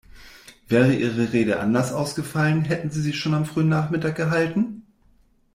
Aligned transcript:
Wäre 0.67 0.95
Ihre 0.95 1.31
Rede 1.31 1.59
anders 1.59 1.93
ausgefallen, 1.93 2.63
hätten 2.63 2.89
Sie 2.89 3.01
sie 3.03 3.13
schon 3.13 3.35
am 3.35 3.45
frühen 3.45 3.69
Nachmittag 3.69 4.15
gehalten? 4.15 4.81